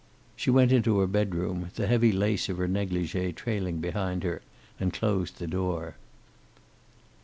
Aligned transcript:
She 0.35 0.49
went 0.49 0.71
into 0.71 0.97
her 0.97 1.05
bedroom, 1.05 1.69
the 1.75 1.85
heavy 1.85 2.11
lace 2.11 2.49
of 2.49 2.57
her 2.57 2.67
negligee 2.67 3.33
trailing 3.33 3.77
behind 3.77 4.23
her, 4.23 4.41
and 4.79 4.91
closed 4.91 5.37
the 5.37 5.45
door. 5.45 5.93